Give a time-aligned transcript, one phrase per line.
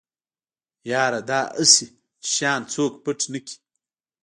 [0.89, 1.85] يره دا اسې
[2.21, 3.55] چې شيان څوک پټ نکي.